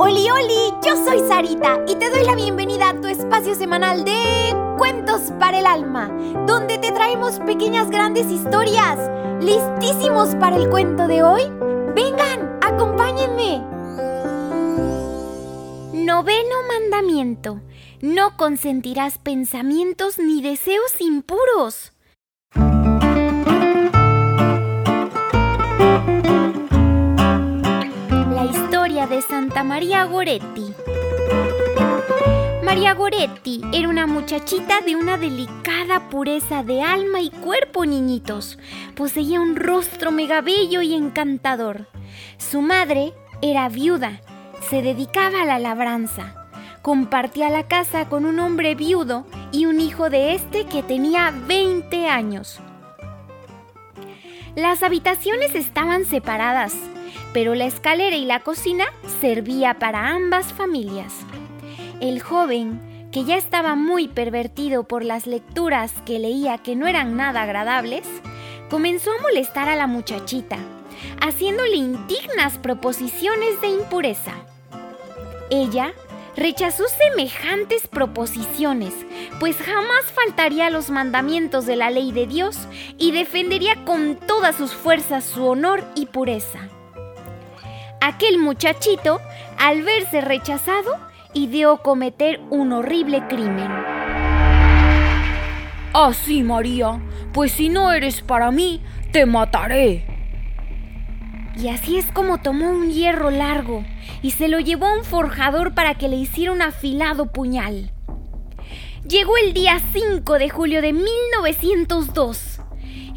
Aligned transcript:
Oli, 0.00 0.30
oli, 0.30 0.74
yo 0.84 0.96
soy 1.04 1.20
Sarita 1.26 1.80
y 1.86 1.94
te 1.96 2.10
doy 2.10 2.24
la 2.24 2.34
bienvenida 2.34 2.90
a 2.90 3.00
tu 3.00 3.06
espacio 3.06 3.54
semanal 3.54 4.04
de 4.04 4.54
Cuentos 4.76 5.32
para 5.38 5.58
el 5.58 5.66
Alma, 5.66 6.08
donde 6.46 6.78
te 6.78 6.92
traemos 6.92 7.38
pequeñas 7.40 7.90
grandes 7.90 8.30
historias. 8.30 8.98
¿Listísimos 9.40 10.34
para 10.36 10.56
el 10.56 10.68
cuento 10.68 11.06
de 11.06 11.22
hoy? 11.22 11.42
Vengan, 11.94 12.58
acompáñenme. 12.62 13.62
Noveno 15.92 16.56
mandamiento. 16.68 17.60
No 18.00 18.36
consentirás 18.36 19.18
pensamientos 19.18 20.18
ni 20.18 20.42
deseos 20.42 21.00
impuros. 21.00 21.92
María 29.64 30.04
Goretti. 30.04 30.72
María 32.62 32.94
Goretti 32.94 33.60
era 33.72 33.88
una 33.88 34.06
muchachita 34.06 34.80
de 34.80 34.94
una 34.94 35.16
delicada 35.16 36.08
pureza 36.08 36.62
de 36.62 36.82
alma 36.82 37.20
y 37.20 37.30
cuerpo, 37.30 37.84
niñitos. 37.84 38.58
Poseía 38.94 39.40
un 39.40 39.56
rostro 39.56 40.10
megabello 40.10 40.82
y 40.82 40.94
encantador. 40.94 41.88
Su 42.36 42.60
madre 42.60 43.14
era 43.42 43.68
viuda, 43.68 44.20
se 44.68 44.82
dedicaba 44.82 45.42
a 45.42 45.46
la 45.46 45.58
labranza. 45.58 46.46
Compartía 46.82 47.50
la 47.50 47.66
casa 47.66 48.08
con 48.08 48.26
un 48.26 48.38
hombre 48.38 48.74
viudo 48.74 49.26
y 49.50 49.66
un 49.66 49.80
hijo 49.80 50.08
de 50.08 50.34
este 50.34 50.66
que 50.66 50.82
tenía 50.82 51.32
20 51.46 52.06
años. 52.08 52.60
Las 54.54 54.82
habitaciones 54.82 55.54
estaban 55.54 56.04
separadas, 56.04 56.74
pero 57.32 57.54
la 57.54 57.66
escalera 57.66 58.16
y 58.16 58.24
la 58.24 58.40
cocina 58.40 58.84
servía 59.20 59.74
para 59.74 60.08
ambas 60.08 60.52
familias. 60.52 61.14
El 62.00 62.20
joven, 62.20 63.08
que 63.12 63.24
ya 63.24 63.36
estaba 63.36 63.74
muy 63.74 64.08
pervertido 64.08 64.84
por 64.84 65.04
las 65.04 65.26
lecturas 65.26 65.92
que 66.04 66.18
leía 66.18 66.58
que 66.58 66.76
no 66.76 66.86
eran 66.86 67.16
nada 67.16 67.42
agradables, 67.42 68.06
comenzó 68.70 69.10
a 69.12 69.22
molestar 69.22 69.68
a 69.68 69.76
la 69.76 69.86
muchachita, 69.86 70.58
haciéndole 71.20 71.76
indignas 71.76 72.58
proposiciones 72.58 73.60
de 73.60 73.68
impureza. 73.68 74.32
Ella 75.50 75.92
rechazó 76.36 76.84
semejantes 76.86 77.88
proposiciones, 77.88 78.94
pues 79.40 79.56
jamás 79.56 80.04
faltaría 80.14 80.66
a 80.66 80.70
los 80.70 80.90
mandamientos 80.90 81.66
de 81.66 81.76
la 81.76 81.90
ley 81.90 82.12
de 82.12 82.26
Dios 82.26 82.56
y 82.96 83.10
defendería 83.10 83.84
con 83.84 84.16
todas 84.16 84.54
sus 84.56 84.72
fuerzas 84.72 85.24
su 85.24 85.44
honor 85.44 85.84
y 85.96 86.06
pureza. 86.06 86.68
Aquel 88.08 88.38
muchachito, 88.38 89.20
al 89.58 89.82
verse 89.82 90.22
rechazado, 90.22 90.96
ideó 91.34 91.82
cometer 91.82 92.40
un 92.48 92.72
horrible 92.72 93.22
crimen. 93.28 93.70
Así, 95.92 96.42
María, 96.42 97.02
pues 97.34 97.52
si 97.52 97.68
no 97.68 97.92
eres 97.92 98.22
para 98.22 98.50
mí, 98.50 98.80
te 99.12 99.26
mataré. 99.26 100.06
Y 101.54 101.68
así 101.68 101.98
es 101.98 102.06
como 102.10 102.38
tomó 102.38 102.70
un 102.70 102.90
hierro 102.90 103.30
largo 103.30 103.84
y 104.22 104.30
se 104.30 104.48
lo 104.48 104.58
llevó 104.58 104.86
a 104.86 104.94
un 104.94 105.04
forjador 105.04 105.74
para 105.74 105.96
que 105.96 106.08
le 106.08 106.16
hiciera 106.16 106.52
un 106.52 106.62
afilado 106.62 107.30
puñal. 107.30 107.92
Llegó 109.06 109.36
el 109.36 109.52
día 109.52 109.82
5 109.92 110.38
de 110.38 110.48
julio 110.48 110.80
de 110.80 110.94
1902. 110.94 112.47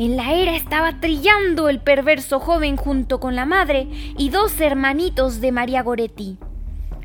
En 0.02 0.18
la 0.18 0.34
era 0.34 0.56
estaba 0.56 1.00
trillando 1.00 1.70
el 1.70 1.80
perverso 1.80 2.40
joven 2.40 2.76
junto 2.76 3.20
con 3.20 3.36
la 3.36 3.46
madre 3.46 3.86
y 4.18 4.32
dos 4.32 4.60
hermanitos 4.60 5.42
de 5.42 5.52
María 5.52 5.84
Goretti. 5.84 6.40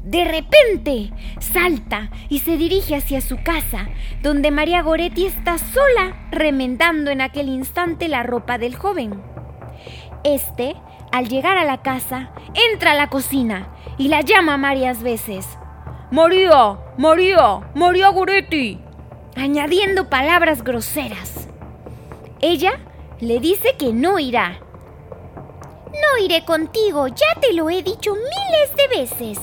De 0.03 0.25
repente 0.25 1.13
salta 1.39 2.11
y 2.31 2.39
se 2.39 2.57
dirige 2.57 2.97
hacia 2.97 3.21
su 3.21 3.37
casa, 3.43 3.89
donde 4.23 4.51
María 4.51 4.81
Goretti 4.81 5.27
está 5.27 5.59
sola 5.59 6.27
remendando 6.31 7.11
en 7.11 7.21
aquel 7.21 7.51
instante 7.51 8.09
la 8.09 8.23
ropa 8.23 8.57
del 8.57 8.75
joven. 8.75 9.23
Este, 10.25 10.75
al 11.13 11.29
llegar 11.29 11.59
a 11.59 11.65
la 11.65 11.83
casa, 11.83 12.31
entra 12.73 12.93
a 12.93 12.95
la 12.95 13.11
cocina 13.11 13.77
y 13.99 14.09
la 14.09 14.23
llama 14.23 14.57
varias 14.57 15.03
veces. 15.03 15.47
María, 16.11 16.79
María, 16.97 17.61
María 17.75 18.09
Goretti. 18.09 18.81
Añadiendo 19.37 20.09
palabras 20.09 20.65
groseras. 20.65 21.47
Ella 22.41 22.79
le 23.21 23.41
dice 23.41 23.77
que 23.79 23.93
no 23.93 24.19
irá. 24.19 24.61
No 25.87 26.25
iré 26.25 26.45
contigo, 26.45 27.09
ya 27.09 27.41
te 27.41 27.53
lo 27.55 27.71
he 27.71 27.83
dicho 27.83 28.15
miles 28.15 28.77
de 28.77 28.99
veces. 28.99 29.39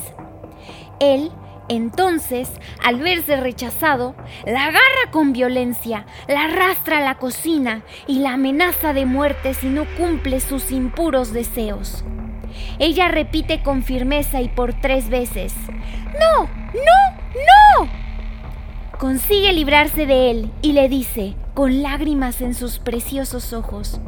Él, 0.99 1.31
entonces, 1.69 2.49
al 2.83 2.99
verse 2.99 3.37
rechazado, 3.37 4.15
la 4.45 4.65
agarra 4.65 5.11
con 5.11 5.33
violencia, 5.33 6.05
la 6.27 6.45
arrastra 6.45 6.99
a 6.99 7.01
la 7.01 7.17
cocina 7.17 7.83
y 8.05 8.19
la 8.19 8.33
amenaza 8.33 8.93
de 8.93 9.05
muerte 9.05 9.53
si 9.53 9.67
no 9.67 9.85
cumple 9.97 10.39
sus 10.39 10.71
impuros 10.71 11.33
deseos. 11.33 12.03
Ella 12.77 13.07
repite 13.07 13.63
con 13.63 13.81
firmeza 13.81 14.41
y 14.41 14.49
por 14.49 14.79
tres 14.79 15.09
veces, 15.09 15.55
¡No! 16.19 16.43
¡No! 16.73 17.85
¡No! 17.85 18.02
Consigue 18.99 19.51
librarse 19.53 20.05
de 20.05 20.31
él 20.31 20.51
y 20.61 20.73
le 20.73 20.87
dice, 20.87 21.35
con 21.53 21.83
lágrimas 21.83 22.41
en 22.41 22.53
sus 22.53 22.79
preciosos 22.79 23.53
ojos, 23.53 23.99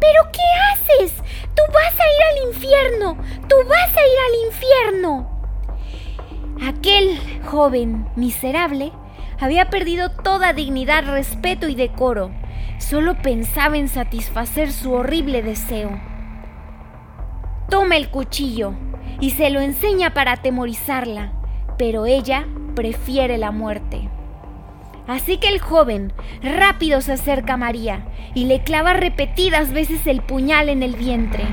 ¿Pero 0.00 0.30
qué 0.32 0.40
haces? 0.72 1.16
Tú 1.54 1.62
vas 1.72 1.94
a 1.94 2.04
ir 2.04 2.22
al 2.30 2.54
infierno. 2.54 3.16
Tú 3.48 3.56
vas 3.68 3.96
a 3.96 4.00
ir 4.00 4.18
al 4.26 4.46
infierno. 4.46 5.28
Aquel 6.66 7.18
joven 7.44 8.08
miserable 8.16 8.92
había 9.40 9.70
perdido 9.70 10.10
toda 10.10 10.52
dignidad, 10.52 11.04
respeto 11.04 11.68
y 11.68 11.74
decoro. 11.74 12.30
Solo 12.78 13.16
pensaba 13.20 13.76
en 13.76 13.88
satisfacer 13.88 14.72
su 14.72 14.92
horrible 14.92 15.42
deseo. 15.42 16.00
Toma 17.68 17.96
el 17.96 18.10
cuchillo 18.10 18.74
y 19.20 19.32
se 19.32 19.50
lo 19.50 19.60
enseña 19.60 20.14
para 20.14 20.32
atemorizarla, 20.32 21.32
pero 21.76 22.06
ella 22.06 22.46
prefiere 22.74 23.36
la 23.36 23.50
muerte. 23.50 24.07
Así 25.08 25.38
que 25.38 25.48
el 25.48 25.58
joven 25.58 26.12
rápido 26.42 27.00
se 27.00 27.14
acerca 27.14 27.54
a 27.54 27.56
María 27.56 28.06
y 28.34 28.44
le 28.44 28.62
clava 28.62 28.92
repetidas 28.92 29.72
veces 29.72 30.06
el 30.06 30.20
puñal 30.20 30.68
en 30.68 30.82
el 30.82 30.96
vientre. 30.96 31.44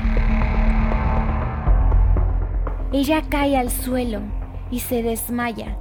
Ella 2.92 3.22
cae 3.28 3.56
al 3.56 3.70
suelo 3.70 4.20
y 4.70 4.80
se 4.80 5.02
desmaya. 5.02 5.78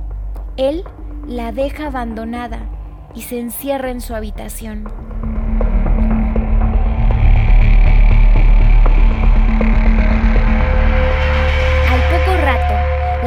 Él 0.56 0.86
la 1.28 1.52
deja 1.52 1.88
abandonada 1.88 2.70
y 3.14 3.24
se 3.24 3.40
encierra 3.40 3.92
en 3.92 4.00
su 4.00 4.16
habitación. 4.16 5.05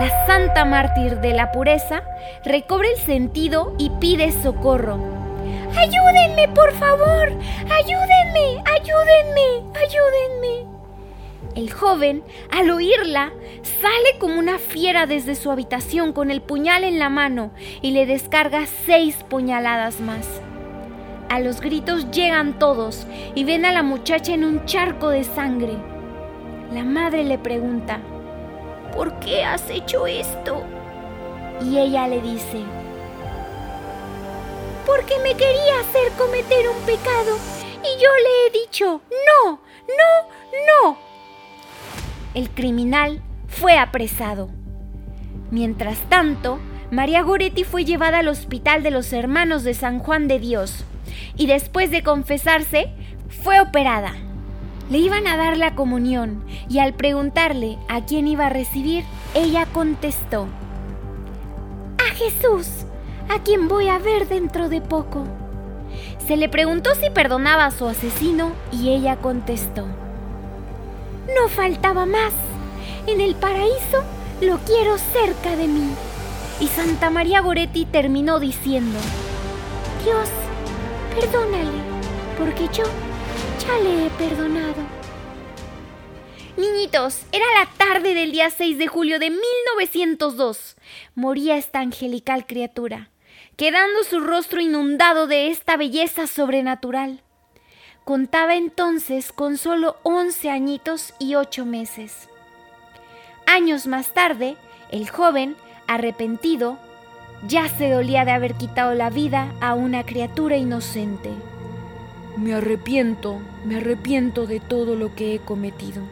La 0.08 0.26
santa 0.26 0.64
mártir 0.64 1.20
de 1.20 1.34
la 1.34 1.52
pureza 1.52 2.02
recobra 2.42 2.88
el 2.88 2.96
sentido 2.96 3.74
y 3.76 3.90
pide 4.00 4.32
socorro. 4.32 4.98
¡Ayúdenme, 5.76 6.48
por 6.54 6.72
favor! 6.72 7.28
¡Ayúdenme! 7.68 8.62
¡Ayúdenme! 8.64 9.68
¡Ayúdenme! 9.74 10.66
El 11.54 11.70
joven, 11.70 12.22
al 12.50 12.70
oírla, 12.70 13.32
sale 13.62 14.18
como 14.18 14.38
una 14.38 14.58
fiera 14.58 15.04
desde 15.04 15.34
su 15.34 15.50
habitación 15.50 16.14
con 16.14 16.30
el 16.30 16.40
puñal 16.40 16.84
en 16.84 16.98
la 16.98 17.10
mano 17.10 17.50
y 17.82 17.90
le 17.90 18.06
descarga 18.06 18.64
seis 18.86 19.16
puñaladas 19.28 20.00
más. 20.00 20.40
A 21.28 21.38
los 21.38 21.60
gritos 21.60 22.10
llegan 22.12 22.58
todos 22.58 23.06
y 23.34 23.44
ven 23.44 23.66
a 23.66 23.72
la 23.72 23.82
muchacha 23.82 24.32
en 24.32 24.44
un 24.44 24.64
charco 24.64 25.10
de 25.10 25.24
sangre. 25.24 25.74
La 26.72 26.84
madre 26.84 27.24
le 27.24 27.36
pregunta, 27.36 28.00
¿por 28.94 29.18
qué 29.20 29.44
has 29.44 29.68
hecho 29.70 30.06
esto? 30.06 30.62
Y 31.60 31.78
ella 31.78 32.06
le 32.06 32.20
dice, 32.20 32.62
porque 34.86 35.18
me 35.22 35.34
quería 35.34 35.80
hacer 35.80 36.12
cometer 36.16 36.68
un 36.68 36.80
pecado 36.86 37.36
y 37.82 38.00
yo 38.00 38.08
le 38.22 38.46
he 38.46 38.62
dicho, 38.64 39.00
no, 39.44 39.60
no, 39.86 40.28
no. 40.66 40.98
El 42.34 42.50
criminal 42.50 43.22
fue 43.48 43.76
apresado. 43.76 44.48
Mientras 45.50 45.98
tanto, 46.08 46.58
María 46.90 47.22
Goretti 47.22 47.64
fue 47.64 47.84
llevada 47.84 48.18
al 48.20 48.28
hospital 48.28 48.82
de 48.82 48.90
los 48.90 49.12
hermanos 49.12 49.64
de 49.64 49.74
San 49.74 49.98
Juan 49.98 50.28
de 50.28 50.38
Dios 50.38 50.84
y 51.36 51.46
después 51.46 51.90
de 51.90 52.02
confesarse, 52.02 52.90
fue 53.42 53.60
operada. 53.60 54.14
Le 54.90 54.98
iban 54.98 55.26
a 55.26 55.36
dar 55.36 55.58
la 55.58 55.74
comunión 55.74 56.42
y 56.68 56.78
al 56.78 56.94
preguntarle 56.94 57.78
a 57.88 58.06
quién 58.06 58.26
iba 58.26 58.46
a 58.46 58.50
recibir, 58.50 59.04
ella 59.34 59.66
contestó, 59.66 60.46
A 61.98 62.14
Jesús, 62.14 62.86
a 63.28 63.42
quien 63.42 63.68
voy 63.68 63.88
a 63.88 63.98
ver 63.98 64.28
dentro 64.28 64.70
de 64.70 64.80
poco. 64.80 65.24
Se 66.26 66.36
le 66.36 66.48
preguntó 66.48 66.94
si 66.94 67.10
perdonaba 67.10 67.66
a 67.66 67.70
su 67.70 67.86
asesino 67.86 68.52
y 68.72 68.90
ella 68.90 69.16
contestó, 69.16 69.86
No 71.36 71.48
faltaba 71.48 72.06
más. 72.06 72.32
En 73.06 73.20
el 73.20 73.34
paraíso 73.34 74.02
lo 74.40 74.58
quiero 74.58 74.96
cerca 74.96 75.54
de 75.56 75.66
mí. 75.66 75.90
Y 76.60 76.66
Santa 76.66 77.10
María 77.10 77.40
Goretti 77.40 77.84
terminó 77.84 78.40
diciendo, 78.40 78.98
Dios, 80.04 80.28
perdónale, 81.14 81.78
porque 82.38 82.68
yo 82.72 82.84
ya 83.58 83.78
le 83.78 84.06
he 84.06 84.10
perdonado. 84.10 84.82
Niñitos, 86.56 87.22
era 87.30 87.46
la 87.58 87.66
tarde 87.76 88.14
del 88.14 88.32
día 88.32 88.50
6 88.50 88.78
de 88.78 88.88
julio 88.88 89.18
de 89.18 89.30
1902. 89.30 90.76
Moría 91.14 91.56
esta 91.56 91.78
angelical 91.78 92.46
criatura, 92.46 93.10
quedando 93.56 94.02
su 94.02 94.18
rostro 94.20 94.60
inundado 94.60 95.28
de 95.28 95.48
esta 95.48 95.76
belleza 95.76 96.26
sobrenatural. 96.26 97.22
Contaba 98.04 98.56
entonces 98.56 99.32
con 99.32 99.56
solo 99.56 99.96
11 100.02 100.50
añitos 100.50 101.14
y 101.20 101.36
8 101.36 101.64
meses. 101.64 102.28
Años 103.46 103.86
más 103.86 104.12
tarde, 104.12 104.56
el 104.90 105.08
joven, 105.08 105.56
arrepentido, 105.86 106.78
ya 107.46 107.68
se 107.68 107.90
dolía 107.90 108.24
de 108.24 108.32
haber 108.32 108.54
quitado 108.54 108.94
la 108.94 109.10
vida 109.10 109.54
a 109.60 109.74
una 109.74 110.04
criatura 110.04 110.56
inocente. 110.56 111.30
Me 112.40 112.54
arrepiento, 112.54 113.40
me 113.64 113.78
arrepiento 113.78 114.46
de 114.46 114.60
todo 114.60 114.94
lo 114.94 115.12
que 115.16 115.34
he 115.34 115.38
cometido. 115.40 116.02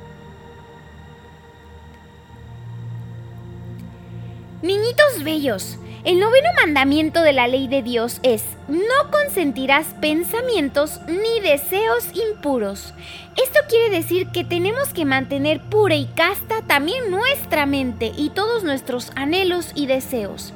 Niñitos 4.60 5.22
bellos, 5.22 5.78
el 6.04 6.18
noveno 6.18 6.48
mandamiento 6.60 7.22
de 7.22 7.32
la 7.32 7.46
ley 7.46 7.68
de 7.68 7.82
Dios 7.84 8.18
es, 8.24 8.42
no 8.66 9.10
consentirás 9.12 9.94
pensamientos 10.00 11.00
ni 11.06 11.40
deseos 11.48 12.08
impuros. 12.12 12.92
Esto 13.40 13.60
quiere 13.68 13.90
decir 13.90 14.26
que 14.32 14.42
tenemos 14.42 14.88
que 14.88 15.04
mantener 15.04 15.60
pura 15.60 15.94
y 15.94 16.06
casta 16.06 16.62
también 16.62 17.08
nuestra 17.08 17.66
mente 17.66 18.10
y 18.16 18.30
todos 18.30 18.64
nuestros 18.64 19.12
anhelos 19.14 19.70
y 19.76 19.86
deseos. 19.86 20.52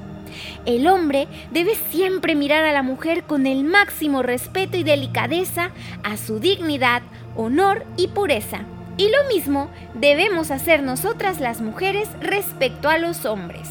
El 0.67 0.87
hombre 0.87 1.27
debe 1.51 1.75
siempre 1.91 2.35
mirar 2.35 2.65
a 2.65 2.73
la 2.73 2.83
mujer 2.83 3.25
con 3.25 3.47
el 3.47 3.65
máximo 3.65 4.23
respeto 4.23 4.77
y 4.77 4.83
delicadeza 4.83 5.71
a 6.03 6.17
su 6.17 6.39
dignidad, 6.39 7.03
honor 7.37 7.85
y 7.97 8.09
pureza. 8.09 8.61
Y 8.97 9.09
lo 9.09 9.35
mismo 9.35 9.71
debemos 9.95 10.51
hacer 10.51 10.83
nosotras 10.83 11.41
las 11.41 11.61
mujeres 11.61 12.09
respecto 12.21 12.89
a 12.89 12.99
los 12.99 13.25
hombres 13.25 13.69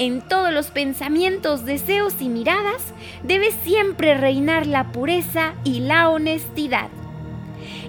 en 0.00 0.22
todos 0.22 0.50
los 0.50 0.68
pensamientos, 0.68 1.66
deseos 1.66 2.22
y 2.22 2.30
miradas, 2.30 2.94
debe 3.22 3.50
siempre 3.50 4.14
reinar 4.14 4.66
la 4.66 4.92
pureza 4.92 5.52
y 5.62 5.80
la 5.80 6.08
honestidad. 6.08 6.88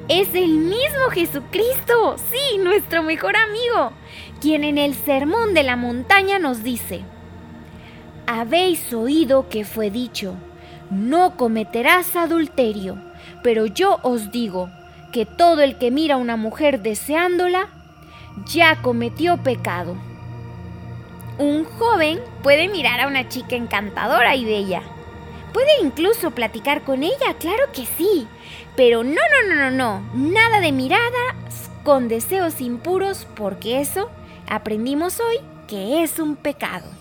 Es 0.10 0.36
el 0.36 0.50
mismo 0.50 1.10
Jesucristo, 1.14 2.18
sí, 2.30 2.58
nuestro 2.58 3.02
mejor 3.02 3.38
amigo, 3.38 3.94
quien 4.42 4.66
en 4.66 4.78
el 4.78 4.94
Sermón 4.94 5.54
de 5.54 5.64
la 5.64 5.78
Montaña 5.78 6.38
nos 6.38 6.64
dice, 6.64 7.06
Habéis 8.34 8.94
oído 8.94 9.50
que 9.50 9.66
fue 9.66 9.92
dicho, 9.92 10.36
no 10.90 11.36
cometerás 11.36 12.16
adulterio, 12.16 12.96
pero 13.44 13.66
yo 13.66 14.00
os 14.04 14.32
digo 14.32 14.70
que 15.12 15.26
todo 15.26 15.60
el 15.60 15.78
que 15.78 15.92
mira 15.92 16.16
a 16.16 16.18
una 16.18 16.38
mujer 16.38 16.82
deseándola, 16.82 17.68
ya 18.46 18.82
cometió 18.82 19.36
pecado. 19.36 19.98
Un 21.40 21.66
joven 21.66 22.22
puede 22.42 22.70
mirar 22.70 23.02
a 23.02 23.08
una 23.08 23.28
chica 23.28 23.58
encantadora 23.58 24.34
y 24.38 24.46
bella. 24.46 24.82
Puede 25.52 25.82
incluso 25.84 26.32
platicar 26.32 26.84
con 26.84 27.04
ella, 27.04 27.34
claro 27.38 27.64
que 27.74 27.86
sí. 27.86 28.30
Pero 28.78 29.04
no, 29.04 29.12
no, 29.12 29.54
no, 29.54 29.56
no, 29.56 29.72
no. 29.72 30.10
Nada 30.14 30.62
de 30.62 30.72
miradas 30.72 31.70
con 31.84 32.08
deseos 32.08 32.62
impuros 32.62 33.28
porque 33.36 33.82
eso 33.82 34.10
aprendimos 34.48 35.20
hoy 35.20 35.40
que 35.68 36.02
es 36.02 36.18
un 36.18 36.38
pecado. 36.38 37.01